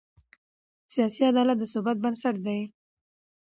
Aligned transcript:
سیاسي 0.93 1.21
عدالت 1.31 1.57
د 1.59 1.63
ثبات 1.73 1.97
بنسټ 2.03 2.35
دی 2.45 2.59